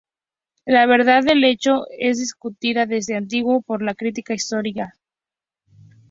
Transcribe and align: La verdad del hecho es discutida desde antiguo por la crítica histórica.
La 0.65 0.87
verdad 0.87 1.21
del 1.23 1.43
hecho 1.43 1.83
es 1.99 2.17
discutida 2.17 2.87
desde 2.87 3.15
antiguo 3.15 3.61
por 3.61 3.83
la 3.83 3.93
crítica 3.93 4.33
histórica. 4.33 4.95